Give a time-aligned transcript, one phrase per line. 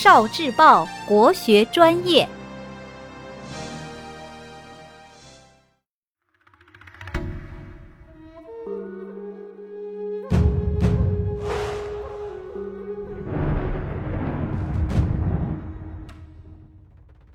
[0.00, 2.28] 少智报国学专业。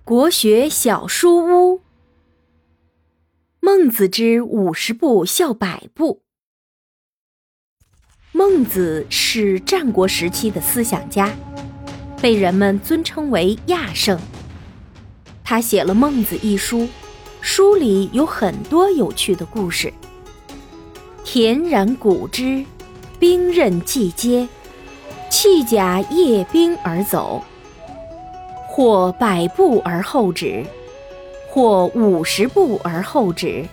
[0.05, 1.79] 国学小书屋，
[3.59, 6.21] 《孟子之五十步笑百步》。
[8.31, 11.29] 孟子是战国时期的思想家，
[12.23, 14.17] 被人们尊称为亚圣。
[15.43, 16.87] 他写了《孟子》一书，
[17.41, 19.91] 书里有很多有趣的故事。
[21.25, 22.63] 田然古之，
[23.19, 24.47] 兵刃既接，
[25.29, 27.43] 弃甲夜兵而走。
[28.69, 30.65] 或百步而后止，
[31.49, 33.65] 或五十步而后止。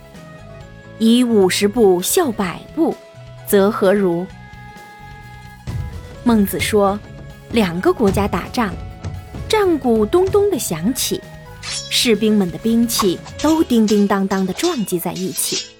[0.98, 2.96] 以五十步笑百步，
[3.46, 4.26] 则何如？
[6.24, 6.98] 孟子说
[7.52, 8.72] ：“两个国家打仗，
[9.48, 11.20] 战鼓咚咚的响起，
[11.62, 15.74] 士兵们的兵器都叮叮当当的撞击在一起，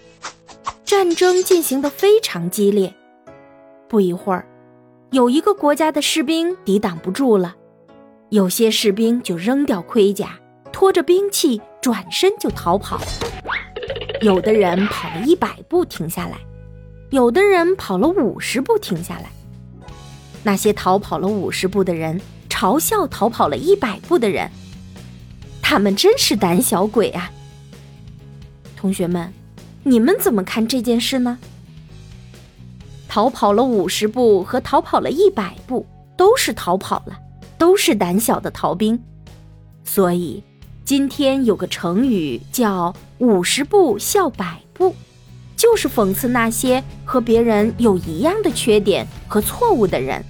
[0.85, 2.93] 战争进行的非常激烈。
[3.89, 4.45] 不一会儿，
[5.13, 7.55] 有一个国家的士兵抵挡不住了，
[8.31, 10.41] 有些士兵就扔掉盔甲，
[10.73, 13.01] 拖着兵器转身就逃跑。
[14.23, 16.37] 有的人跑了一百步停下来，
[17.11, 19.31] 有的人跑了五十步停下来。”
[20.43, 24.51] 那些逃跑了五十步的人嘲笑逃跑了一百步的人，
[25.61, 27.31] 他们真是胆小鬼啊！
[28.77, 29.33] 同学们，
[29.83, 31.39] 你们怎么看这件事呢？
[33.09, 37.19] 逃跑了五十步和逃跑了一百步都是逃跑了，
[37.59, 38.99] 都是胆小的逃兵。
[39.85, 40.43] 所以，
[40.85, 44.95] 今天有个成语叫“五十步笑百步”，
[45.57, 50.23] 就是讽刺那些和别人有一样的缺点和错误的人。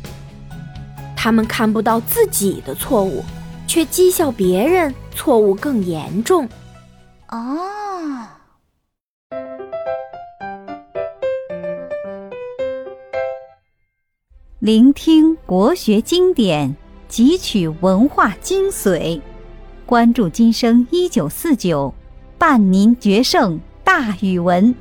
[1.16, 3.24] 他们看不到自己的错误，
[3.66, 6.48] 却讥笑别人错误更严重。
[7.28, 8.26] 哦，
[14.58, 16.76] 聆听国学经典，
[17.08, 19.20] 汲取文化精髓，
[19.86, 21.94] 关注今生一九四九，
[22.38, 24.74] 伴您决胜大语文。